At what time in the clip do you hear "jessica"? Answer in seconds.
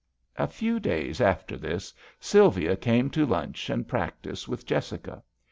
4.65-5.21